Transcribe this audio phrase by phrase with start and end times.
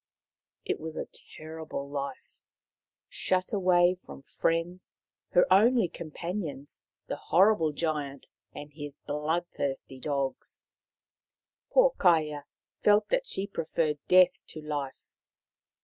[0.65, 1.05] It was a
[1.37, 2.39] terrible life.
[3.07, 4.97] Shut away from friends,
[5.33, 10.65] her only companions the horrible Giant and his bloodthirsty dogs,
[11.69, 12.45] poor Kaia
[12.79, 15.19] felt that she pre ferred death to life.